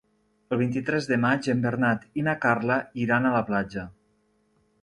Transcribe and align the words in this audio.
El 0.55 0.59
vint-i-tres 0.61 1.09
de 1.11 1.19
maig 1.25 1.49
en 1.53 1.61
Bernat 1.67 2.07
i 2.21 2.25
na 2.31 2.37
Carla 2.47 2.81
iran 3.05 3.29
a 3.29 3.35
la 3.37 3.47
platja. 3.51 3.89